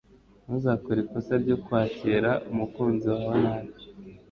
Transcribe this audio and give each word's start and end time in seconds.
ntuzakore 0.45 0.99
ikosa 1.01 1.33
ryo 1.43 1.57
kwakira 1.63 2.29
umukunzi 2.51 3.05
wawe 3.13 3.35
nabi 3.43 3.71